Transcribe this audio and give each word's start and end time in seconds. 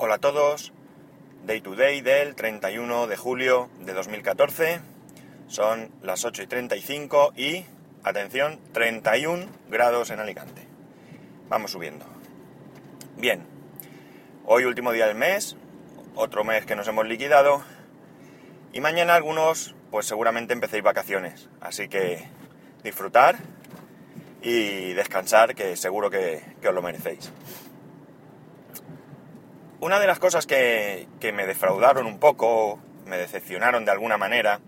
Hola 0.00 0.14
a 0.14 0.18
todos, 0.18 0.72
Day 1.44 1.60
to 1.60 1.74
Day 1.74 2.02
del 2.02 2.36
31 2.36 3.08
de 3.08 3.16
julio 3.16 3.68
de 3.80 3.94
2014, 3.94 4.78
son 5.48 5.90
las 6.02 6.24
8 6.24 6.44
y 6.44 6.46
35 6.46 7.32
y, 7.36 7.64
atención, 8.04 8.60
31 8.70 9.46
grados 9.68 10.10
en 10.10 10.20
Alicante. 10.20 10.62
Vamos 11.48 11.72
subiendo. 11.72 12.06
Bien, 13.16 13.44
hoy 14.44 14.66
último 14.66 14.92
día 14.92 15.08
del 15.08 15.16
mes, 15.16 15.56
otro 16.14 16.44
mes 16.44 16.64
que 16.64 16.76
nos 16.76 16.86
hemos 16.86 17.08
liquidado 17.08 17.64
y 18.72 18.80
mañana 18.80 19.16
algunos 19.16 19.74
pues 19.90 20.06
seguramente 20.06 20.52
empecéis 20.52 20.84
vacaciones, 20.84 21.48
así 21.60 21.88
que 21.88 22.24
disfrutar 22.84 23.38
y 24.42 24.92
descansar 24.92 25.56
que 25.56 25.74
seguro 25.74 26.08
que, 26.08 26.40
que 26.62 26.68
os 26.68 26.74
lo 26.76 26.82
merecéis. 26.82 27.32
Una 29.80 30.00
de 30.00 30.08
las 30.08 30.18
cosas 30.18 30.44
que, 30.44 31.06
me 31.32 31.46
defraudaron 31.46 32.06
un 32.06 32.18
poco, 32.18 32.80
me 33.06 33.16
decepcionaron 33.16 33.84
de 33.84 33.92
alguna 33.92 34.18
manera, 34.18 34.58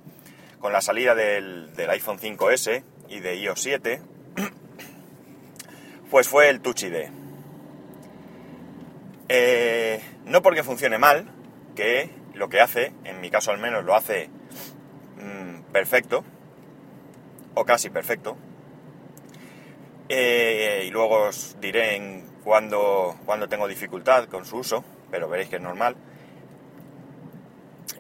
con 0.61 0.73
la 0.73 0.81
salida 0.81 1.17
del, 1.17 1.73
iPhone 1.89 2.21
5S 2.21 2.85
y 3.09 3.19
de 3.19 3.35
iOS 3.35 3.61
7, 3.61 4.01
pues 6.11 6.29
fue 6.29 6.49
el 6.49 6.61
Touch 6.61 6.85
ID. 6.85 7.09
Eh, 9.29 10.01
no 10.27 10.43
porque 10.43 10.63
funcione 10.63 10.99
mal, 10.99 11.29
que 11.75 12.11
lo 12.35 12.49
que 12.49 12.61
hace, 12.61 12.93
en 13.03 13.21
mi 13.21 13.31
caso 13.31 13.51
al 13.51 13.59
menos 13.59 13.85
lo 13.85 13.97
hace 13.97 14.31
mm, 15.17 15.73
perfecto, 15.73 16.25
o 17.55 17.65
casi 17.65 17.91
perfecto, 17.91 18.37
eh, 20.09 20.85
y 20.87 20.91
luego 20.91 21.27
os 21.27 21.57
diré 21.61 21.97
en 21.97 22.29
cuando, 22.45 23.17
cuando 23.27 23.49
tengo 23.49 23.67
dificultad 23.67 24.27
con 24.27 24.45
su 24.45 24.59
uso, 24.59 24.85
pero 25.11 25.29
veréis 25.29 25.49
que 25.49 25.57
es 25.57 25.63
normal, 25.63 25.97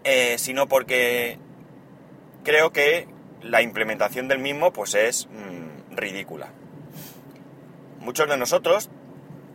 eh, 0.04 0.36
sino 0.38 0.68
porque 0.68 1.38
creo 2.44 2.72
que 2.72 3.08
la 3.42 3.62
implementación 3.62 4.28
del 4.28 4.38
mismo 4.38 4.72
pues 4.72 4.94
es 4.94 5.26
mm, 5.26 5.96
ridícula. 5.96 6.52
Muchos 7.98 8.28
de 8.28 8.36
nosotros 8.36 8.90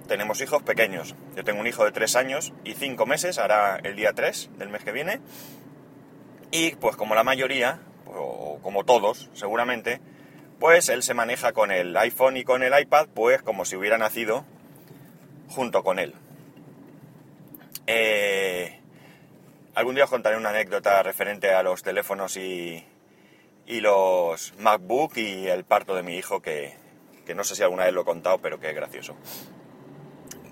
tenemos 0.08 0.42
hijos 0.42 0.62
pequeños. 0.64 1.16
Yo 1.36 1.44
tengo 1.44 1.60
un 1.60 1.68
hijo 1.68 1.84
de 1.84 1.92
3 1.92 2.16
años 2.16 2.54
y 2.64 2.74
5 2.74 3.06
meses, 3.06 3.40
hará 3.40 3.78
el 3.78 3.96
día 3.96 4.14
3 4.14 4.52
del 4.58 4.70
mes 4.70 4.84
que 4.84 4.92
viene. 4.92 5.20
Y 6.52 6.76
pues 6.76 6.96
como 6.96 7.16
la 7.16 7.24
mayoría, 7.24 7.80
o 8.06 8.60
como 8.62 8.84
todos 8.84 9.30
seguramente, 9.34 10.00
pues 10.60 10.90
él 10.90 11.04
se 11.04 11.14
maneja 11.14 11.54
con 11.54 11.72
el 11.72 11.96
iPhone 11.98 12.38
y 12.38 12.44
con 12.44 12.64
el 12.64 12.80
iPad 12.80 13.08
pues 13.14 13.42
como 13.42 13.66
si 13.66 13.76
hubiera 13.76 13.98
nacido 13.98 14.46
junto 15.50 15.84
con 15.84 16.00
él. 16.00 16.14
Eh, 17.88 18.80
algún 19.76 19.96
día 19.96 20.06
os 20.06 20.10
contaré 20.10 20.38
una 20.38 20.50
anécdota 20.50 21.04
referente 21.04 21.54
a 21.54 21.62
los 21.62 21.84
teléfonos 21.84 22.36
y, 22.38 22.84
y 23.68 23.82
los 23.82 24.54
MacBook 24.60 25.18
y 25.18 25.48
el 25.48 25.66
parto 25.66 25.96
de 25.96 26.04
mi 26.04 26.16
hijo, 26.16 26.42
que, 26.42 26.74
no 27.36 27.44
sé 27.44 27.56
si 27.56 27.64
alguna 27.64 27.86
vez 27.86 27.94
lo 27.94 28.02
he 28.02 28.06
contado, 28.06 28.40
pero 28.40 28.60
que 28.60 28.70
es 28.70 28.76
gracioso. 28.76 29.16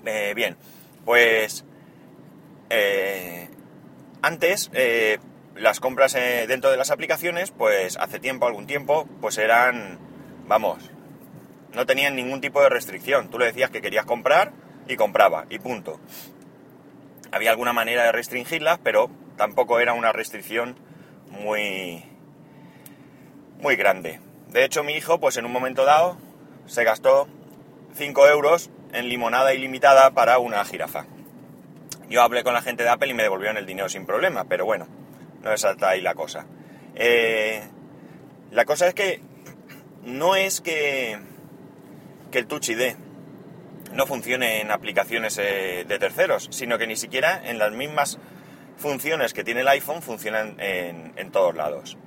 Eh, 0.06 0.34
bien, 0.36 0.58
pues 1.06 1.66
eh, 2.70 3.50
antes 4.22 4.70
las 5.56 5.80
compras 5.80 6.14
dentro 6.14 6.70
de 6.70 6.78
las 6.78 6.92
aplicaciones, 6.92 7.52
pues 7.52 7.98
hace 7.98 8.20
tiempo, 8.20 8.46
algún 8.46 8.68
tiempo, 8.68 9.08
pues 9.22 9.38
eran, 9.38 9.98
vamos, 10.48 10.92
no 11.74 11.86
tenían 11.86 12.16
ningún 12.16 12.42
tipo 12.42 12.62
de 12.62 12.70
restricción. 12.70 13.30
Tú 13.30 13.40
le 13.40 13.46
decías 13.46 13.72
que 13.72 13.82
querías 13.82 14.06
comprar 14.06 14.52
y 14.88 14.98
compraba, 14.98 15.46
y 15.50 15.58
punto 15.60 16.00
había 17.34 17.50
alguna 17.50 17.74
manera 17.74 18.04
de 18.04 18.12
restringirlas, 18.12 18.80
pero 18.84 19.10
tampoco 19.38 19.80
era 19.80 19.94
una 19.94 20.12
restricción 20.12 20.76
muy, 21.32 22.04
muy 23.60 23.76
grande. 23.76 24.20
De 24.50 24.64
hecho, 24.64 24.84
mi 24.84 24.94
hijo, 24.94 25.20
pues 25.20 25.36
en 25.38 25.46
un 25.46 25.52
momento 25.52 25.84
dado, 25.84 26.16
se 26.68 26.84
gastó 26.84 27.28
5 27.96 28.28
euros 28.28 28.70
en 28.94 29.10
limonada 29.10 29.56
ilimitada 29.56 30.12
para 30.12 30.38
una 30.38 30.64
jirafa. 30.64 31.08
Yo 32.08 32.22
hablé 32.22 32.44
con 32.44 32.54
la 32.54 32.62
gente 32.62 32.84
de 32.84 32.90
Apple 32.90 33.10
y 33.10 33.16
me 33.16 33.24
devolvieron 33.24 33.58
el 33.58 33.66
dinero 33.66 33.90
sin 33.90 34.06
problema, 34.06 34.44
pero 34.44 34.66
bueno, 34.66 34.88
no 35.42 35.52
es 35.52 35.66
hasta 35.66 35.90
ahí 35.90 36.02
la 36.02 36.14
cosa. 36.14 36.46
Eh, 36.94 37.64
la 38.52 38.66
cosa 38.66 38.88
es 38.88 38.94
que 38.94 39.22
no 40.04 40.36
es 40.36 40.62
que, 40.62 41.18
que 42.30 42.38
el 42.38 42.46
Touch 42.46 42.70
ID 42.70 42.94
no 43.94 44.06
funcione 44.08 44.62
en 44.62 44.72
aplicaciones 44.72 45.38
eh, 45.38 45.86
de 45.88 46.00
terceros, 46.00 46.48
sino 46.52 46.78
que 46.78 46.88
ni 46.88 46.96
siquiera 46.96 47.42
en 47.44 47.60
las 47.60 47.72
mismas 47.72 48.20
funciones 48.78 49.34
que 49.34 49.44
tiene 49.44 49.62
el 49.62 49.68
iPhone 49.68 50.02
funcionan 50.02 50.56
en, 50.60 51.32
todos 51.32 51.56
lados. 51.56 51.98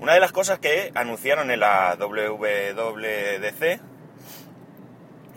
Una 0.00 0.14
de 0.14 0.20
las 0.20 0.32
cosas 0.32 0.58
que 0.58 0.92
anunciaron 0.94 1.50
en 1.50 1.60
la 1.60 1.96
WWDC, 1.98 3.80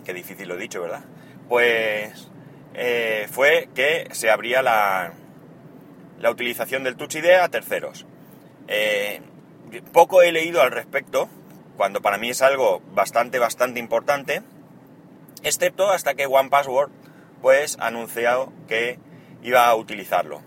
que 0.04 0.14
difícil 0.14 0.48
lo 0.48 0.54
he 0.54 0.58
dicho, 0.58 0.82
¿verdad? 0.82 1.04
Pues 1.48 2.28
eh, 2.74 3.26
fue 3.30 3.68
que 3.74 4.08
se 4.12 4.30
abría 4.30 4.62
la, 4.62 5.14
la 6.20 6.30
utilización 6.30 6.84
del 6.84 6.96
Touch 6.96 7.16
ID 7.16 7.30
a 7.30 7.48
terceros. 7.48 8.06
Eh, 8.68 9.20
poco 9.92 10.22
he 10.22 10.32
leído 10.32 10.62
al 10.62 10.70
respecto, 10.70 11.28
cuando 11.76 12.00
para 12.00 12.18
mí 12.18 12.30
es 12.30 12.42
algo 12.42 12.80
bastante, 12.94 13.38
bastante 13.38 13.80
importante, 13.80 14.42
excepto 15.42 15.90
hasta 15.90 16.14
que 16.14 16.26
OnePassword 16.26 16.90
pues 17.40 17.76
ha 17.80 17.88
anunciado 17.88 18.52
que 18.68 18.98
iba 19.42 19.66
a 19.66 19.74
utilizarlo. 19.74 20.40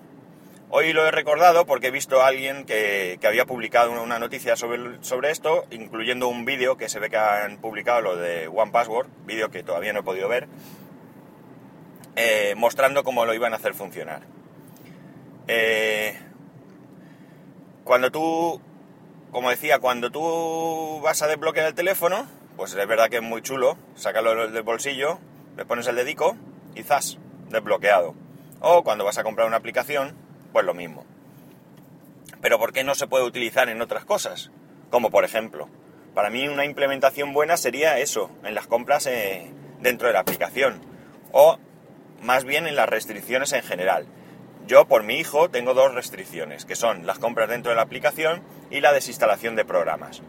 Hoy 0.70 0.94
lo 0.94 1.06
he 1.06 1.12
recordado 1.12 1.66
porque 1.66 1.88
he 1.88 1.92
visto 1.92 2.22
a 2.22 2.28
alguien 2.28 2.66
que, 2.66 3.20
había 3.24 3.46
publicado 3.46 3.92
una 4.02 4.18
noticia 4.18 4.56
sobre, 4.56 5.04
sobre 5.04 5.32
esto, 5.32 5.66
incluyendo 5.70 6.28
un 6.28 6.44
vídeo 6.44 6.78
que 6.78 6.90
se 6.90 7.00
ve 7.00 7.10
que 7.10 7.18
han 7.18 7.58
publicado 7.58 8.02
lo 8.02 8.16
de 8.16 8.48
OnePassword, 8.48 9.08
vídeo 9.26 9.52
que 9.52 9.64
todavía 9.64 9.94
no 9.94 10.00
he 10.00 10.04
podido 10.04 10.28
ver, 10.28 10.48
eh, 12.16 12.56
mostrando 12.58 13.04
cómo 13.04 13.26
lo 13.26 13.34
iban 13.34 13.54
a 13.54 13.58
hacer 13.58 13.74
funcionar. 13.74 14.22
Eh, 15.48 16.18
cuando 17.84 18.12
tú, 18.12 18.60
como 19.32 19.52
decía, 19.52 19.80
cuando 19.80 20.10
tú 20.10 21.00
vas 21.04 21.22
a 21.22 21.28
desbloquear 21.28 21.68
el 21.68 21.76
teléfono, 21.76 22.26
pues 22.56 22.74
es 22.74 22.88
verdad 22.88 23.10
que 23.10 23.18
es 23.18 23.22
muy 23.22 23.42
chulo, 23.42 23.78
sácalo 23.96 24.50
del 24.50 24.64
bolsillo, 24.64 25.20
le 25.58 25.66
pones 25.66 25.88
el 25.88 25.96
dedico 25.96 26.36
y 26.74 26.84
¡zas! 26.84 27.18
desbloqueado. 27.50 28.16
O 28.62 28.84
cuando 28.84 29.06
vas 29.06 29.18
a 29.18 29.24
comprar 29.24 29.48
una 29.48 29.58
aplicación, 29.58 30.16
pues 30.52 30.66
lo 30.66 30.74
mismo. 30.74 31.06
Pero 32.42 32.60
¿por 32.60 32.74
qué 32.74 32.84
no 32.84 32.96
se 32.96 33.08
puede 33.08 33.26
utilizar 33.26 33.70
en 33.70 33.82
otras 33.82 34.06
cosas? 34.06 34.52
Como 34.90 35.10
por 35.10 35.26
ejemplo, 35.26 35.68
para 36.14 36.30
mí 36.30 36.48
una 36.48 36.66
implementación 36.66 37.34
buena 37.34 37.58
sería 37.58 38.00
eso, 38.00 38.30
en 38.44 38.56
las 38.56 38.68
compras 38.68 39.06
eh, 39.08 39.52
dentro 39.82 40.08
de 40.08 40.14
la 40.14 40.22
aplicación. 40.22 40.82
O 41.32 41.58
más 42.22 42.46
bien 42.46 42.68
en 42.68 42.76
las 42.76 42.90
restricciones 42.90 43.54
en 43.54 43.64
general. 43.64 44.08
Yo 44.68 44.88
por 44.88 45.04
mi 45.04 45.16
hijo 45.20 45.50
tengo 45.50 45.74
dos 45.74 45.94
restricciones, 45.94 46.66
que 46.66 46.76
son 46.76 47.06
las 47.06 47.20
compras 47.20 47.50
dentro 47.50 47.72
de 47.72 47.76
la 47.76 47.84
aplicación 47.84 48.42
y 48.72 48.82
la 48.82 48.94
desinstalación 48.94 49.56
de 49.56 49.66
programas. 49.66 50.22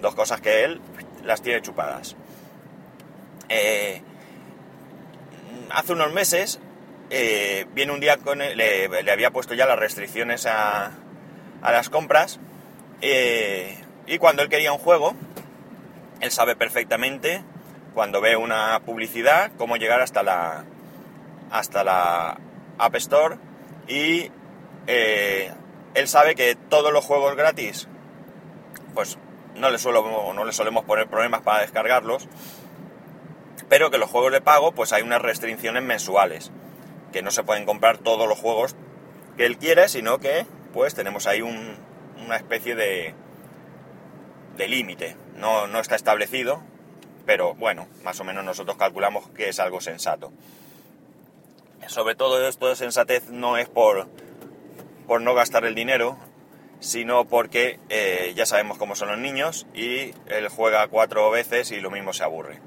Dos 0.00 0.14
cosas 0.14 0.40
que 0.40 0.64
él 0.64 0.80
las 1.24 1.42
tiene 1.42 1.62
chupadas. 1.62 2.16
Eh, 3.48 4.00
hace 5.70 5.92
unos 5.92 6.12
meses, 6.12 6.60
eh, 7.10 7.66
viene 7.72 7.92
un 7.92 8.00
día 8.00 8.16
con 8.18 8.38
le, 8.38 9.10
había 9.10 9.30
puesto 9.30 9.54
ya 9.54 9.66
las 9.66 9.78
restricciones 9.78 10.46
a, 10.46 10.92
a 11.62 11.72
las 11.72 11.90
compras 11.90 12.38
eh, 13.00 13.76
y 14.06 14.18
cuando 14.18 14.42
él 14.42 14.48
quería 14.48 14.72
un 14.72 14.78
juego, 14.78 15.14
él 16.20 16.30
sabe 16.30 16.54
perfectamente 16.54 17.42
cuando 17.94 18.20
ve 18.20 18.36
una 18.36 18.80
publicidad 18.86 19.50
cómo 19.58 19.76
llegar 19.76 20.00
hasta 20.00 20.22
la 20.22 20.64
hasta 21.50 21.82
la 21.82 22.38
App 22.78 22.94
Store 22.94 23.36
y 23.88 24.30
él 24.86 26.06
sabe 26.08 26.34
que 26.36 26.56
todos 26.68 26.92
los 26.92 27.04
juegos 27.04 27.34
gratis 27.36 27.88
pues 28.94 29.18
no 29.56 29.70
le, 29.70 29.78
suelo, 29.78 30.32
no 30.32 30.44
le 30.44 30.52
solemos 30.52 30.84
poner 30.84 31.08
problemas 31.08 31.42
para 31.42 31.60
descargarlos, 31.60 32.28
pero 33.68 33.90
que 33.90 33.98
los 33.98 34.10
juegos 34.10 34.32
de 34.32 34.40
pago 34.40 34.72
pues 34.72 34.92
hay 34.92 35.02
unas 35.02 35.22
restricciones 35.22 35.82
mensuales, 35.82 36.50
que 37.12 37.22
no 37.22 37.30
se 37.30 37.42
pueden 37.42 37.66
comprar 37.66 37.98
todos 37.98 38.28
los 38.28 38.38
juegos 38.38 38.76
que 39.36 39.46
él 39.46 39.58
quiere, 39.58 39.88
sino 39.88 40.18
que 40.18 40.46
pues 40.72 40.94
tenemos 40.94 41.26
ahí 41.26 41.42
una 41.42 42.36
especie 42.36 42.74
de, 42.74 43.14
de 44.56 44.68
límite, 44.68 45.16
no, 45.36 45.66
no 45.66 45.80
está 45.80 45.96
establecido, 45.96 46.62
pero 47.26 47.54
bueno, 47.54 47.86
más 48.04 48.20
o 48.20 48.24
menos 48.24 48.44
nosotros 48.44 48.76
calculamos 48.76 49.28
que 49.30 49.48
es 49.48 49.60
algo 49.60 49.80
sensato. 49.80 50.32
Sobre 51.86 52.14
todo 52.14 52.46
esto 52.46 52.68
de 52.68 52.76
sensatez 52.76 53.30
no 53.30 53.56
es 53.56 53.68
por, 53.68 54.08
por 55.06 55.22
no 55.22 55.34
gastar 55.34 55.64
el 55.64 55.74
dinero, 55.74 56.18
sino 56.80 57.26
porque 57.26 57.78
eh, 57.90 58.32
ya 58.34 58.46
sabemos 58.46 58.78
cómo 58.78 58.96
son 58.96 59.08
los 59.08 59.18
niños 59.18 59.66
y 59.74 60.14
él 60.26 60.48
juega 60.48 60.88
cuatro 60.88 61.30
veces 61.30 61.70
y 61.70 61.80
lo 61.80 61.90
mismo 61.90 62.12
se 62.12 62.24
aburre. 62.24 62.58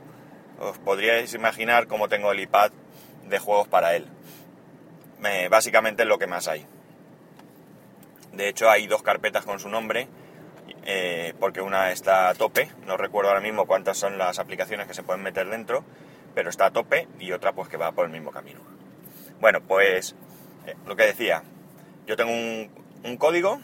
Os 0.59 0.77
podríais 0.77 1.33
imaginar 1.33 1.87
cómo 1.87 2.07
tengo 2.07 2.31
el 2.31 2.39
iPad 2.39 2.71
de 3.27 3.39
juegos 3.39 3.67
para 3.67 3.95
él. 3.95 4.07
básicamente 5.49 6.03
es 6.03 6.09
lo 6.09 6.19
que 6.19 6.27
más 6.27 6.47
hay. 6.47 6.65
De 8.33 8.47
hecho, 8.49 8.69
hay 8.69 8.87
dos 8.87 9.03
carpetas 9.03 9.45
con 9.45 9.59
su 9.59 9.69
nombre, 9.69 10.07
eh, 10.85 11.33
porque 11.39 11.61
una 11.61 11.91
está 11.91 12.29
a 12.29 12.33
tope, 12.33 12.69
no 12.85 12.97
recuerdo 12.97 13.29
ahora 13.29 13.41
mismo 13.41 13.65
cuántas 13.65 13.97
son 13.97 14.17
las 14.17 14.39
aplicaciones 14.39 14.87
que 14.87 14.93
se 14.93 15.03
pueden 15.03 15.21
meter 15.21 15.49
dentro, 15.49 15.83
pero 16.33 16.49
está 16.49 16.67
a 16.67 16.71
tope, 16.71 17.07
y 17.19 17.31
otra 17.31 17.53
pues 17.53 17.69
que 17.69 17.77
va 17.77 17.91
por 17.91 18.05
el 18.05 18.11
mismo 18.11 18.31
camino. 18.31 18.59
Bueno, 19.39 19.61
pues 19.61 20.15
eh, 20.65 20.75
lo 20.87 20.95
que 20.95 21.03
decía, 21.03 21.43
yo 22.07 22.15
tengo 22.15 22.31
un 22.31 23.17
código 23.17 23.59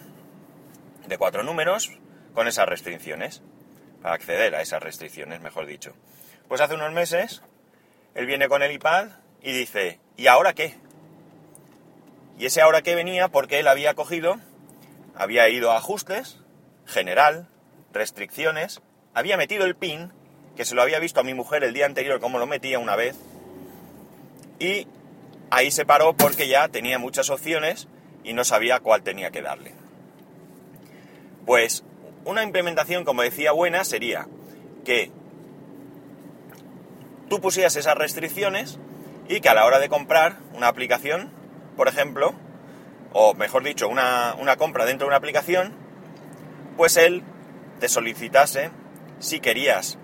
de 1.09 1.17
cuatro 1.17 1.43
números 1.43 1.91
con 2.33 2.47
esas 2.47 2.69
restricciones, 2.69 3.41
para 4.01 4.15
acceder 4.15 4.55
a 4.55 4.61
esas 4.61 4.81
restricciones, 4.81 5.41
mejor 5.41 5.65
dicho. 5.65 5.93
Pues 6.47 6.61
hace 6.61 6.75
unos 6.75 6.93
meses, 6.93 7.41
él 8.15 8.25
viene 8.25 8.47
con 8.47 8.63
el 8.63 8.71
iPad 8.71 9.09
y 9.41 9.51
dice, 9.51 9.99
¿y 10.15 10.27
ahora 10.27 10.53
qué? 10.53 10.77
Y 12.37 12.45
ese 12.45 12.61
ahora 12.61 12.81
qué 12.81 12.95
venía 12.95 13.27
porque 13.27 13.59
él 13.59 13.67
había 13.67 13.93
cogido, 13.95 14.37
había 15.15 15.49
ido 15.49 15.71
a 15.71 15.77
ajustes, 15.77 16.39
general, 16.85 17.49
restricciones, 17.91 18.81
había 19.13 19.35
metido 19.35 19.65
el 19.65 19.75
pin, 19.75 20.13
que 20.55 20.65
se 20.65 20.75
lo 20.75 20.81
había 20.81 20.99
visto 20.99 21.19
a 21.19 21.23
mi 21.23 21.33
mujer 21.33 21.63
el 21.63 21.73
día 21.73 21.85
anterior 21.85 22.19
como 22.19 22.39
lo 22.39 22.47
metía 22.47 22.79
una 22.79 22.95
vez, 22.95 23.17
y 24.59 24.87
ahí 25.49 25.71
se 25.71 25.85
paró 25.85 26.13
porque 26.13 26.47
ya 26.47 26.67
tenía 26.69 26.99
muchas 26.99 27.29
opciones 27.29 27.87
y 28.23 28.33
no 28.33 28.43
sabía 28.43 28.79
cuál 28.79 29.03
tenía 29.03 29.31
que 29.31 29.41
darle. 29.41 29.78
Pues 31.49 31.83
una 32.25 32.43
implementación, 32.43 33.05
como 33.05 33.23
decía, 33.23 33.51
buena 33.53 33.83
sería 33.83 34.27
que 34.85 35.11
tú 37.27 37.41
pusieras 37.41 37.75
esas 37.75 37.97
restricciones 37.97 38.77
y 39.27 39.41
que 39.41 39.49
a 39.49 39.55
la 39.55 39.65
hora 39.65 39.79
de 39.79 39.89
comprar 39.89 40.37
una 40.53 40.67
aplicación, 40.67 41.31
por 41.75 41.87
ejemplo, 41.87 42.35
o 43.13 43.33
mejor 43.33 43.63
dicho, 43.63 43.87
una, 43.87 44.35
una 44.39 44.57
compra 44.57 44.85
dentro 44.85 45.05
de 45.05 45.07
una 45.07 45.17
aplicación, 45.17 45.73
pues 46.77 46.97
él 46.97 47.23
te 47.79 47.89
solicitase 47.89 48.69
si 49.17 49.39
querías 49.39 49.97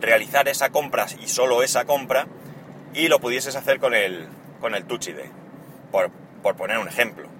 realizar 0.00 0.46
esa 0.46 0.70
compra 0.70 1.06
y 1.20 1.26
solo 1.26 1.64
esa 1.64 1.86
compra 1.86 2.28
y 2.94 3.08
lo 3.08 3.18
pudieses 3.18 3.56
hacer 3.56 3.80
con 3.80 3.94
el, 3.94 4.28
con 4.60 4.76
el 4.76 4.84
Touch 4.84 5.08
ID, 5.08 5.22
por, 5.90 6.12
por 6.40 6.54
poner 6.54 6.78
un 6.78 6.86
ejemplo. 6.86 7.35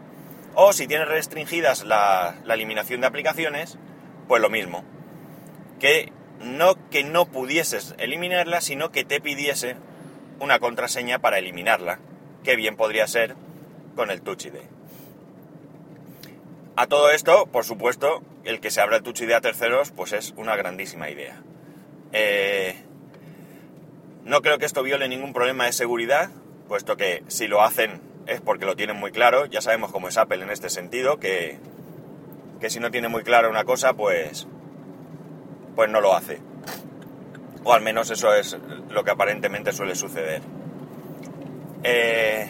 O 0.59 0.73
si 0.73 0.87
tienes 0.87 1.07
restringidas 1.07 1.85
la, 1.85 2.35
eliminación 2.49 3.03
de 3.03 3.07
aplicaciones, 3.07 3.79
pues 4.27 4.41
lo 4.41 4.49
mismo. 4.49 4.85
Que 5.79 6.11
no 6.41 6.77
que 6.89 7.05
no 7.05 7.27
pudieses 7.27 7.95
eliminarla, 7.99 8.63
sino 8.63 8.91
que 8.91 9.05
te 9.05 9.21
pidiese 9.21 9.77
una 10.41 10.59
contraseña 10.59 11.19
para 11.19 11.39
eliminarla, 11.39 11.99
que 12.43 12.57
bien 12.57 12.77
podría 12.77 13.07
ser 13.07 13.37
con 13.97 14.11
el 14.11 14.23
Touch 14.23 14.47
ID. 14.47 14.55
A 16.75 16.87
todo 16.87 17.11
esto, 17.11 17.45
por 17.45 17.67
supuesto, 17.67 18.23
el 18.45 18.61
que 18.61 18.71
se 18.71 18.81
abra 18.81 18.97
el 18.97 19.03
Touch 19.03 19.21
ID 19.21 19.33
a 19.33 19.43
terceros, 19.43 19.91
pues 19.91 20.15
es 20.15 20.33
una 20.39 20.57
grandísima 20.57 21.11
idea. 21.11 21.39
Eh, 22.13 22.77
no 24.25 24.41
creo 24.41 24.57
que 24.57 24.65
esto 24.65 24.83
viole 24.83 25.07
ningún 25.07 25.35
problema 25.35 25.67
de 25.67 25.73
seguridad, 25.73 26.31
puesto 26.67 26.97
que 26.97 27.25
si 27.29 27.47
lo 27.47 27.63
hacen 27.63 28.01
es 28.27 28.41
porque 28.41 28.67
lo 28.67 28.77
tienen 28.77 28.97
muy 28.97 29.13
claro. 29.13 29.47
Ya 29.47 29.61
sabemos 29.61 29.93
cómo 29.93 30.09
es 30.09 30.17
Apple 30.19 30.43
en 30.43 30.51
este 30.51 30.71
sentido, 30.71 31.19
que, 31.19 31.59
que 32.61 32.71
si 32.71 32.81
no 32.81 32.91
tiene 32.91 33.09
muy 33.09 33.23
claro 33.23 33.51
una 33.51 33.65
cosa, 33.65 33.95
pues, 33.95 34.47
pues 35.75 35.91
no 35.91 36.01
lo 36.01 36.15
hace. 36.15 36.41
O 37.65 37.73
al 37.73 37.83
menos 37.83 38.11
eso 38.11 38.35
es 38.35 38.57
lo 38.91 39.05
que 39.05 39.11
aparentemente 39.11 39.73
suele 39.73 39.95
suceder. 39.95 40.43
Eh, 41.83 42.49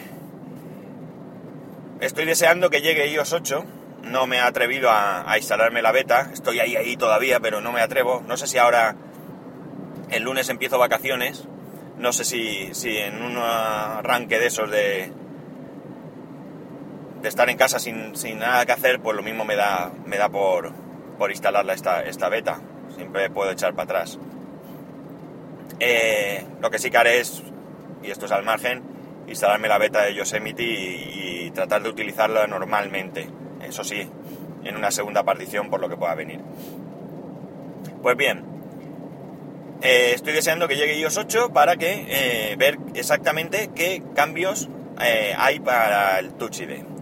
estoy 2.01 2.25
deseando 2.25 2.69
que 2.69 2.81
llegue 2.81 3.07
iOS 3.07 3.33
8. 3.33 3.65
No 4.03 4.25
me 4.25 4.37
he 4.37 4.39
atrevido 4.39 4.89
a, 4.89 5.29
a, 5.29 5.37
instalarme 5.37 5.81
la 5.81 5.91
beta. 5.91 6.29
Estoy 6.31 6.59
ahí, 6.59 6.75
ahí 6.75 6.95
todavía, 6.97 7.39
pero 7.39 7.61
no 7.61 7.71
me 7.71 7.81
atrevo. 7.81 8.23
No 8.27 8.37
sé 8.37 8.47
si 8.47 8.57
ahora 8.57 8.95
el 10.09 10.23
lunes 10.23 10.49
empiezo 10.49 10.77
vacaciones. 10.77 11.45
No 11.97 12.13
sé 12.13 12.23
si, 12.23 12.73
si 12.73 12.95
en 12.97 13.21
un 13.21 13.37
arranque 13.37 14.39
de 14.39 14.45
esos 14.45 14.69
de, 14.69 15.11
estar 17.27 17.49
en 17.49 17.57
casa 17.57 17.79
sin, 17.79 18.15
sin, 18.15 18.39
nada 18.39 18.65
que 18.65 18.71
hacer, 18.71 18.99
pues 18.99 19.15
lo 19.15 19.23
mismo 19.23 19.45
me 19.45 19.55
da, 19.55 19.91
me 20.05 20.17
da 20.17 20.29
por, 20.29 20.73
por 21.17 21.31
instalarla 21.31 21.73
esta, 21.73 22.01
esta 22.01 22.29
beta. 22.29 22.61
Siempre 22.95 23.29
puedo 23.29 23.51
echar 23.51 23.73
para 23.73 23.83
atrás. 23.83 24.19
Eh, 25.79 26.45
lo 26.61 26.69
que 26.69 26.79
sí 26.79 26.89
que 26.89 26.97
haré 26.97 27.19
es, 27.19 27.43
y 28.03 28.09
esto 28.09 28.25
es 28.25 28.31
al 28.31 28.43
margen, 28.43 28.83
instalarme 29.27 29.67
la 29.67 29.77
beta 29.77 30.03
de 30.03 30.15
Yosemite 30.15 30.63
y, 30.63 31.51
tratar 31.53 31.81
de 31.81 31.89
utilizarla 31.89 32.45
normalmente. 32.45 33.27
Eso 33.63 33.83
sí, 33.83 34.07
en 34.63 34.75
una 34.75 34.91
segunda 34.91 35.23
partición 35.23 35.71
por 35.71 35.79
lo 35.79 35.89
que 35.89 35.97
pueda 35.97 36.13
venir. 36.13 36.39
Pues 38.03 38.15
bien, 38.15 38.45
eh, 39.81 40.11
estoy 40.13 40.33
deseando 40.33 40.67
que 40.67 40.75
llegue 40.75 40.99
iOS 40.99 41.17
8 41.17 41.49
para 41.53 41.77
que 41.77 42.05
eh, 42.09 42.55
ver 42.57 42.77
exactamente 42.93 43.71
qué 43.73 44.03
cambios 44.13 44.69
hay 44.99 45.59
para 45.59 46.19
el 46.19 46.33
Touch 46.33 46.59
ID. 46.59 46.96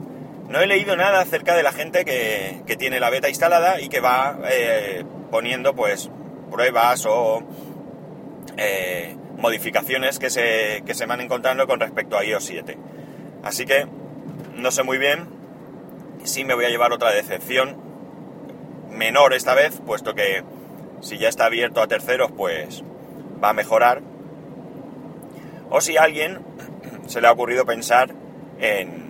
No 0.48 0.60
he 0.62 0.68
leído 0.68 0.96
nada 0.96 1.22
acerca 1.22 1.56
de 1.56 1.64
la 1.64 1.72
gente 1.72 2.06
que, 2.06 2.62
que 2.68 2.76
tiene 2.76 3.00
la 3.00 3.10
beta 3.10 3.30
instalada 3.30 3.82
y 3.82 3.90
que 3.90 4.00
va 4.00 4.38
eh, 4.50 5.04
poniendo 5.32 5.76
pues 5.76 6.10
pruebas 6.52 7.06
o 7.08 7.44
eh, 8.58 9.16
modificaciones 9.38 10.20
que 10.20 10.30
se, 10.30 10.84
que 10.86 10.94
se 10.94 11.06
van 11.06 11.22
encontrando 11.22 11.66
con 11.68 11.80
respecto 11.80 12.18
a 12.18 12.24
iOS 12.24 12.46
7. 12.46 12.78
Así 13.44 13.66
que 13.66 13.88
no 14.56 14.72
sé 14.72 14.84
muy 14.84 14.98
bien 14.98 15.28
si 16.24 16.46
me 16.46 16.54
voy 16.54 16.66
a 16.66 16.70
llevar 16.70 16.92
otra 16.94 17.12
decepción 17.12 17.78
menor 18.90 19.34
esta 19.34 19.54
vez, 19.54 19.82
puesto 19.86 20.16
que 20.16 20.44
si 21.02 21.18
ya 21.18 21.28
está 21.28 21.46
abierto 21.46 21.82
a 21.82 21.88
terceros, 21.88 22.32
pues 22.32 22.84
va 23.44 23.50
a 23.50 23.54
mejorar. 23.54 24.02
O 25.70 25.82
si 25.82 25.98
a 25.98 26.04
alguien 26.04 26.40
se 27.08 27.22
le 27.22 27.28
ha 27.28 27.32
ocurrido 27.32 27.66
pensar 27.66 28.14
en, 28.60 29.05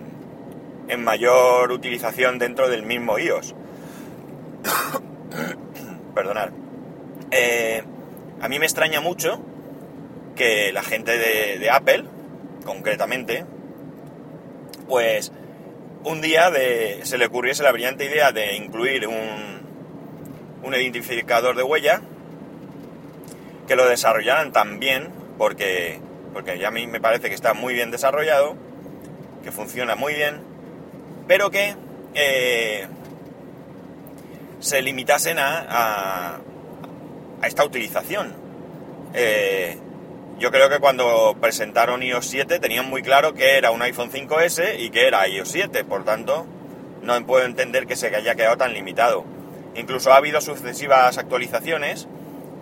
en 0.88 1.04
mayor 1.04 1.72
utilización 1.72 2.38
dentro 2.38 2.68
del 2.68 2.82
mismo 2.82 3.18
iOS. 3.18 3.54
Perdonad. 6.14 6.50
Eh, 7.30 7.82
a 8.40 8.48
mí 8.48 8.58
me 8.58 8.66
extraña 8.66 9.00
mucho 9.00 9.40
que 10.34 10.72
la 10.72 10.82
gente 10.82 11.18
de, 11.18 11.58
de, 11.58 11.70
Apple, 11.70 12.04
concretamente, 12.64 13.44
pues 14.86 15.32
un 16.04 16.20
día 16.20 16.50
de, 16.50 17.00
se 17.02 17.18
le 17.18 17.26
ocurriese 17.26 17.62
la 17.62 17.72
brillante 17.72 18.04
idea 18.04 18.32
de 18.32 18.54
incluir 18.56 19.08
un, 19.08 19.60
un 20.62 20.74
identificador 20.74 21.56
de 21.56 21.62
huella, 21.62 22.02
que 23.66 23.76
lo 23.76 23.86
desarrollaran 23.88 24.52
tan 24.52 24.78
bien, 24.78 25.08
porque, 25.38 26.00
porque 26.32 26.58
ya 26.58 26.68
a 26.68 26.70
mí 26.70 26.86
me 26.86 27.00
parece 27.00 27.28
que 27.28 27.34
está 27.34 27.54
muy 27.54 27.74
bien 27.74 27.90
desarrollado, 27.90 28.56
que 29.42 29.50
funciona 29.50 29.96
muy 29.96 30.14
bien, 30.14 30.40
pero 31.26 31.50
que 31.50 31.74
eh, 32.14 32.86
se 34.60 34.82
limitasen 34.82 35.38
a, 35.38 36.38
a, 37.42 37.46
esta 37.46 37.64
utilización. 37.64 38.34
Eh, 39.14 39.78
yo 40.38 40.50
creo 40.50 40.68
que 40.68 40.78
cuando 40.78 41.36
presentaron 41.40 42.02
iOS 42.02 42.26
7 42.26 42.58
tenían 42.58 42.88
muy 42.90 43.02
claro 43.02 43.32
que 43.34 43.56
era 43.56 43.70
un 43.70 43.80
iPhone 43.82 44.10
5S 44.10 44.78
y 44.78 44.90
que 44.90 45.06
era 45.06 45.26
iOS 45.28 45.48
7, 45.48 45.84
por 45.84 46.04
tanto 46.04 46.46
no 47.02 47.24
puedo 47.24 47.44
entender 47.46 47.86
que 47.86 47.96
se 47.96 48.14
haya 48.14 48.34
quedado 48.34 48.56
tan 48.56 48.74
limitado. 48.74 49.24
Incluso 49.74 50.12
ha 50.12 50.16
habido 50.16 50.40
sucesivas 50.40 51.16
actualizaciones 51.18 52.08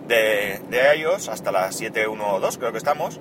de, 0.07 0.61
iOS 0.97 1.29
hasta 1.29 1.51
la 1.51 1.69
7.1.2 1.69 2.57
creo 2.57 2.71
que 2.71 2.77
estamos 2.77 3.19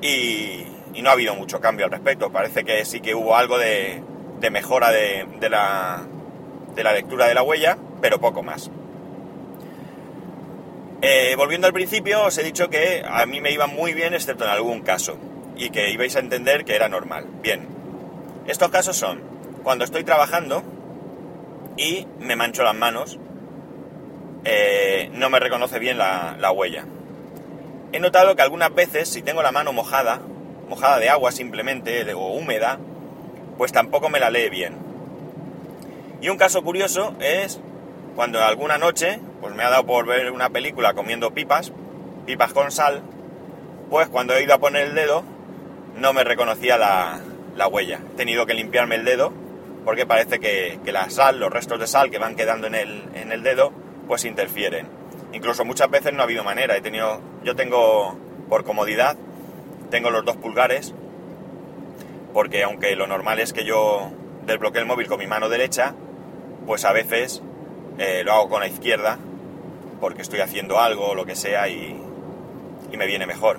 y, 0.00 0.66
no 1.02 1.10
ha 1.10 1.12
habido 1.12 1.34
mucho 1.34 1.60
cambio 1.60 1.84
al 1.84 1.90
respecto. 1.92 2.32
Parece 2.32 2.64
que 2.64 2.84
sí 2.86 3.00
que 3.00 3.14
hubo 3.14 3.36
algo 3.36 3.58
de, 3.58 4.02
de 4.40 4.50
mejora 4.50 4.90
de, 4.90 5.26
la, 5.48 6.06
de 6.74 6.82
la 6.84 6.92
lectura 6.92 7.26
de 7.26 7.34
la 7.34 7.42
huella, 7.42 7.78
pero 8.00 8.20
poco 8.20 8.42
más. 8.42 8.70
Eh, 11.02 11.34
volviendo 11.36 11.66
al 11.66 11.72
principio, 11.72 12.24
os 12.24 12.38
he 12.38 12.42
dicho 12.42 12.70
que 12.70 13.04
a 13.06 13.26
mí 13.26 13.40
me 13.40 13.50
iba 13.50 13.66
muy 13.66 13.92
bien, 13.92 14.14
excepto 14.14 14.44
en 14.44 14.50
algún 14.50 14.80
caso, 14.80 15.18
y 15.56 15.70
que 15.70 15.90
ibais 15.90 16.16
a 16.16 16.20
entender 16.20 16.64
que 16.64 16.74
era 16.74 16.88
normal. 16.88 17.26
Bien, 17.42 17.66
estos 18.46 18.70
casos 18.70 18.96
son 18.96 19.20
cuando 19.62 19.84
estoy 19.84 20.04
trabajando 20.04 20.62
y 21.76 22.06
me 22.20 22.36
mancho 22.36 22.62
las 22.62 22.74
manos, 22.74 23.18
eh, 24.44 25.10
no 25.12 25.28
me 25.28 25.40
reconoce 25.40 25.78
bien 25.78 25.98
la, 25.98 26.36
la 26.38 26.52
huella. 26.52 26.84
He 27.92 27.98
notado 27.98 28.36
que 28.36 28.42
algunas 28.42 28.74
veces, 28.74 29.08
si 29.08 29.22
tengo 29.22 29.42
la 29.42 29.52
mano 29.52 29.72
mojada, 29.72 30.20
mojada 30.68 30.98
de 30.98 31.08
agua 31.08 31.32
simplemente, 31.32 32.12
o 32.14 32.28
húmeda, 32.28 32.78
pues 33.56 33.72
tampoco 33.72 34.08
me 34.08 34.20
la 34.20 34.30
lee 34.30 34.48
bien. 34.50 34.76
Y 36.20 36.28
un 36.28 36.38
caso 36.38 36.62
curioso 36.62 37.14
es 37.20 37.60
cuando 38.14 38.42
alguna 38.42 38.78
noche, 38.78 39.20
pues 39.40 39.54
me 39.54 39.62
ha 39.62 39.70
dado 39.70 39.86
por 39.86 40.06
ver 40.06 40.30
una 40.30 40.50
película 40.50 40.94
comiendo 40.94 41.32
pipas, 41.32 41.72
pipas 42.24 42.52
con 42.52 42.70
sal, 42.70 43.02
pues 43.90 44.08
cuando 44.08 44.34
he 44.34 44.42
ido 44.42 44.54
a 44.54 44.58
poner 44.58 44.88
el 44.88 44.94
dedo, 44.94 45.22
no 45.96 46.12
me 46.12 46.24
reconocía 46.24 46.78
la, 46.78 47.20
la 47.56 47.68
huella. 47.68 48.00
He 48.12 48.16
tenido 48.16 48.46
que 48.46 48.54
limpiarme 48.54 48.96
el 48.96 49.04
dedo 49.04 49.32
porque 49.86 50.04
parece 50.04 50.40
que, 50.40 50.80
la 50.86 51.08
sal, 51.10 51.38
los 51.38 51.52
restos 51.52 51.78
de 51.78 51.86
sal 51.86 52.10
que 52.10 52.18
van 52.18 52.34
quedando 52.34 52.66
en 52.66 52.74
el, 52.74 53.04
en 53.14 53.30
el 53.30 53.44
dedo, 53.44 53.72
pues 54.08 54.24
interfieren. 54.24 54.88
Incluso 55.32 55.64
muchas 55.64 55.88
veces 55.88 56.12
no 56.12 56.20
ha 56.20 56.24
habido 56.24 56.42
manera. 56.42 56.76
He 56.76 56.80
tenido, 56.80 57.20
yo 57.44 57.54
tengo, 57.54 58.18
por 58.48 58.64
comodidad, 58.64 59.16
tengo 59.88 60.10
los 60.10 60.24
dos 60.24 60.36
pulgares, 60.38 60.92
porque 62.36 62.64
aunque 62.64 62.94
lo 62.96 63.06
normal 63.06 63.40
es 63.40 63.54
que 63.54 63.64
yo 63.64 64.10
desbloquee 64.44 64.80
el 64.80 64.84
móvil 64.84 65.06
con 65.06 65.18
mi 65.18 65.26
mano 65.26 65.48
derecha, 65.48 65.94
pues 66.66 66.84
a 66.84 66.92
veces 66.92 67.42
eh, 67.96 68.24
lo 68.26 68.34
hago 68.34 68.50
con 68.50 68.60
la 68.60 68.68
izquierda, 68.68 69.18
porque 70.02 70.20
estoy 70.20 70.40
haciendo 70.40 70.78
algo 70.78 71.06
o 71.06 71.14
lo 71.14 71.24
que 71.24 71.34
sea 71.34 71.66
y, 71.70 71.98
me 72.94 73.06
viene 73.06 73.26
mejor. 73.26 73.58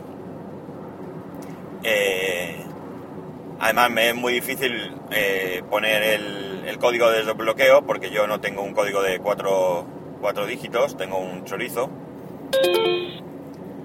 Eh, 1.81 2.63
además 3.60 3.89
me 3.89 4.10
es 4.10 4.15
muy 4.15 4.34
difícil 4.34 4.93
eh, 5.10 5.63
poner 5.72 6.03
el, 6.03 6.63
el, 6.67 6.77
código 6.77 7.10
de 7.10 7.24
desbloqueo 7.24 7.84
porque 7.84 8.12
yo 8.12 8.27
no 8.27 8.41
tengo 8.41 8.62
un 8.62 8.75
código 8.75 9.01
de 9.01 9.17
cuatro, 9.17 9.88
cuatro 10.22 10.46
dígitos, 10.46 10.96
tengo 10.98 11.17
un 11.17 11.46
chorizo. 11.46 11.89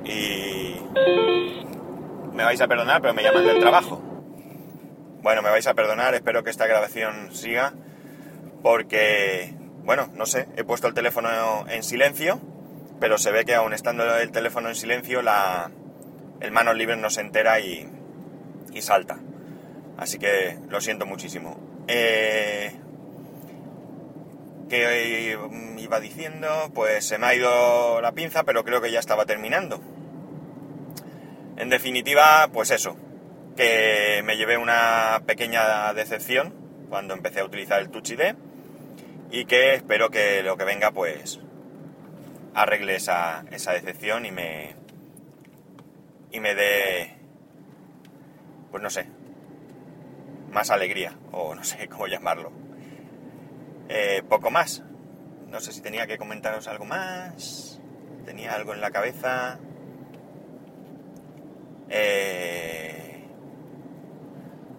Y 0.04 0.76
me 2.34 2.44
vais 2.44 2.60
a 2.60 2.68
perdonar, 2.68 3.00
pero 3.00 3.14
me 3.14 3.22
llaman 3.22 3.46
del 3.46 3.58
trabajo. 3.58 4.11
Bueno, 5.22 5.40
me 5.40 5.50
vais 5.50 5.68
a 5.68 5.74
perdonar, 5.74 6.16
espero 6.16 6.42
que 6.42 6.50
esta 6.50 6.66
grabación 6.66 7.32
siga 7.32 7.72
porque, 8.60 9.54
bueno, 9.84 10.10
no 10.14 10.26
sé, 10.26 10.48
he 10.56 10.64
puesto 10.64 10.88
el 10.88 10.94
teléfono 10.94 11.64
en 11.68 11.84
silencio, 11.84 12.40
pero 12.98 13.18
se 13.18 13.30
ve 13.30 13.44
que 13.44 13.54
aún 13.54 13.72
estando 13.72 14.16
el 14.18 14.32
teléfono 14.32 14.68
en 14.68 14.74
silencio 14.74 15.22
la, 15.22 15.70
el 16.40 16.50
manos 16.50 16.76
libres 16.76 16.98
no 16.98 17.08
se 17.08 17.20
entera 17.20 17.60
y, 17.60 17.88
y 18.72 18.82
salta. 18.82 19.20
Así 19.96 20.18
que 20.18 20.58
lo 20.68 20.80
siento 20.80 21.06
muchísimo. 21.06 21.56
Eh, 21.86 22.72
que 24.68 25.38
iba 25.78 26.00
diciendo, 26.00 26.48
pues 26.74 27.06
se 27.06 27.18
me 27.18 27.26
ha 27.26 27.34
ido 27.36 28.00
la 28.00 28.10
pinza, 28.10 28.42
pero 28.42 28.64
creo 28.64 28.80
que 28.80 28.90
ya 28.90 28.98
estaba 28.98 29.24
terminando. 29.24 29.80
En 31.56 31.68
definitiva, 31.68 32.48
pues 32.52 32.72
eso, 32.72 32.96
que 33.56 34.22
me 34.24 34.36
llevé 34.36 34.56
una 34.56 35.22
pequeña 35.26 35.92
decepción 35.94 36.54
cuando 36.88 37.14
empecé 37.14 37.40
a 37.40 37.44
utilizar 37.44 37.80
el 37.80 37.90
Touch 37.90 38.10
ID 38.10 38.34
y 39.30 39.44
que 39.46 39.74
espero 39.74 40.10
que 40.10 40.42
lo 40.42 40.56
que 40.56 40.64
venga 40.64 40.90
pues 40.90 41.40
arregle 42.54 42.96
esa, 42.96 43.44
esa 43.50 43.72
decepción 43.72 44.26
y 44.26 44.30
me, 44.30 44.74
y 46.30 46.40
me 46.40 46.54
dé, 46.54 47.16
pues 48.70 48.82
no 48.82 48.90
sé, 48.90 49.06
más 50.50 50.70
alegría, 50.70 51.16
o 51.30 51.54
no 51.54 51.64
sé 51.64 51.88
cómo 51.88 52.06
llamarlo. 52.06 52.52
Eh, 53.88 54.22
poco 54.28 54.50
más. 54.50 54.82
No 55.48 55.60
sé 55.60 55.72
si 55.72 55.82
tenía 55.82 56.06
que 56.06 56.16
comentaros 56.16 56.66
algo 56.66 56.84
más. 56.84 57.80
Tenía 58.24 58.54
algo 58.54 58.72
en 58.72 58.80
la 58.80 58.90
cabeza. 58.90 59.58
Eh, 61.90 62.81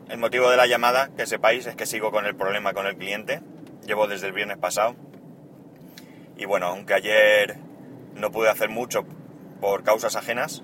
el 0.09 0.17
motivo 0.17 0.49
de 0.49 0.57
la 0.57 0.67
llamada, 0.67 1.09
que 1.15 1.25
sepáis, 1.25 1.65
es 1.65 1.75
que 1.75 1.85
sigo 1.85 2.11
con 2.11 2.25
el 2.25 2.35
problema 2.35 2.73
con 2.73 2.85
el 2.85 2.97
cliente. 2.97 3.41
Llevo 3.85 4.07
desde 4.07 4.27
el 4.27 4.33
viernes 4.33 4.57
pasado. 4.57 4.95
Y 6.37 6.45
bueno, 6.45 6.67
aunque 6.67 6.93
ayer 6.93 7.57
no 8.15 8.31
pude 8.31 8.49
hacer 8.49 8.69
mucho 8.69 9.05
por 9.61 9.83
causas 9.83 10.15
ajenas, 10.15 10.63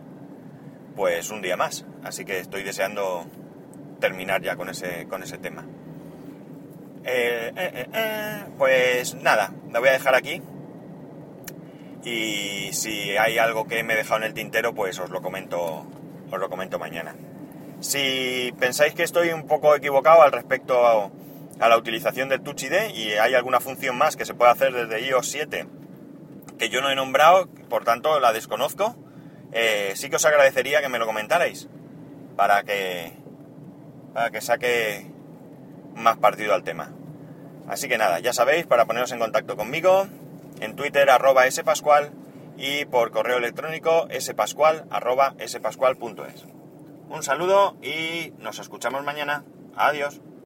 pues 0.96 1.29
un 1.29 1.41
día 1.41 1.58
más. 1.58 1.86
Así 2.03 2.25
que 2.25 2.39
estoy 2.39 2.63
deseando 2.63 3.25
terminar 4.00 4.41
ya 4.41 4.55
con 4.55 4.69
ese, 4.69 5.08
con 5.08 5.24
ese 5.24 5.38
tema. 5.38 5.65
Eh, 7.05 7.51
eh, 7.55 7.88
eh, 7.93 8.43
pues 8.58 9.15
nada, 9.15 9.53
la 9.72 9.79
voy 9.79 9.89
a 9.89 9.93
dejar 9.93 10.15
aquí. 10.15 10.41
Y 12.03 12.72
si 12.72 13.17
hay 13.17 13.38
algo 13.38 13.67
que 13.67 13.84
me 13.84 13.93
he 13.93 13.98
dejado 13.98 14.22
en 14.22 14.27
el 14.27 14.34
tintero, 14.34 14.74
pues 14.74 15.00
os 15.00 15.10
lo 15.10 15.22
comento, 15.22 15.86
os 16.31 16.39
lo 16.39 16.50
comento 16.50 16.79
mañana. 16.79 17.15
Si 17.81 18.53
pensáis 18.59 18.93
que 18.93 19.03
estoy 19.03 19.29
un 19.29 19.48
poco 19.48 19.74
equivocado 19.75 20.21
al 20.21 20.31
respecto 20.31 20.86
a, 20.86 21.09
la 21.67 21.77
utilización 21.77 22.29
del 22.29 22.41
Touch 22.41 22.63
ID 22.63 22.95
y 22.95 23.12
hay 23.13 23.33
alguna 23.36 23.59
función 23.59 23.98
más 23.98 24.15
que 24.15 24.25
se 24.25 24.33
puede 24.33 24.51
hacer 24.51 24.74
desde 24.74 25.05
iOS 25.05 25.29
7 25.29 25.67
que 26.57 26.69
yo 26.69 26.81
no 26.81 26.89
he 26.89 26.95
nombrado, 26.95 27.48
por 27.69 27.86
tanto 27.86 28.19
la 28.19 28.33
desconozco, 28.33 28.95
eh, 29.53 29.93
sí 29.95 30.09
que 30.09 30.17
os 30.17 30.25
agradecería 30.25 30.81
que 30.81 30.89
me 30.89 31.00
lo 31.00 31.05
comentarais 31.05 31.69
para 32.36 32.63
que, 32.63 33.13
para 34.13 34.29
que 34.29 34.41
saque 34.41 35.09
más 35.95 36.17
partido 36.17 36.53
al 36.53 36.63
tema. 36.63 36.91
Así 37.67 37.88
que 37.88 37.98
nada, 37.98 38.19
ya 38.19 38.33
sabéis, 38.33 38.65
para 38.65 38.86
poneros 38.86 39.12
en 39.12 39.19
contacto 39.19 39.55
conmigo, 39.55 40.07
en 40.59 40.75
Twitter 40.75 41.09
arroba 41.09 41.50
spascual 41.50 42.12
y 42.57 42.86
por 42.86 43.12
correo 43.12 43.38
electrónico 43.38 44.07
spascual 44.19 44.86
arroba 44.89 45.36
spascual.es. 45.45 46.59
Un 47.10 47.24
saludo 47.24 47.75
y 47.82 48.34
nos 48.38 48.60
escuchamos 48.60 49.04
mañana. 49.04 49.44
Adiós. 49.75 50.22